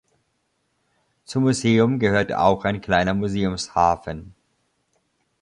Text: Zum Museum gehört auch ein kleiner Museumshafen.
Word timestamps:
Zum 1.25 1.43
Museum 1.43 1.99
gehört 1.99 2.33
auch 2.33 2.63
ein 2.65 2.81
kleiner 2.81 3.13
Museumshafen. 3.13 4.33